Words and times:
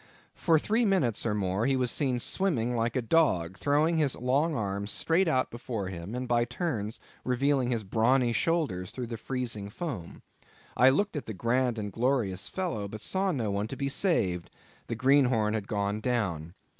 For 0.33 0.57
three 0.57 0.83
minutes 0.83 1.27
or 1.27 1.35
more 1.35 1.67
he 1.67 1.75
was 1.75 1.91
seen 1.91 2.17
swimming 2.17 2.75
like 2.75 2.95
a 2.95 3.03
dog, 3.03 3.55
throwing 3.55 3.99
his 3.99 4.15
long 4.15 4.55
arms 4.55 4.89
straight 4.89 5.27
out 5.27 5.51
before 5.51 5.89
him, 5.89 6.15
and 6.15 6.27
by 6.27 6.43
turns 6.43 6.99
revealing 7.23 7.69
his 7.69 7.83
brawny 7.83 8.33
shoulders 8.33 8.89
through 8.89 9.05
the 9.05 9.15
freezing 9.17 9.69
foam. 9.69 10.23
I 10.75 10.89
looked 10.89 11.15
at 11.15 11.27
the 11.27 11.35
grand 11.35 11.77
and 11.77 11.91
glorious 11.91 12.47
fellow, 12.49 12.87
but 12.87 13.01
saw 13.01 13.31
no 13.31 13.51
one 13.51 13.67
to 13.67 13.77
be 13.77 13.89
saved. 13.89 14.49
The 14.87 14.95
greenhorn 14.95 15.53
had 15.53 15.67
gone 15.67 15.99
down. 15.99 16.55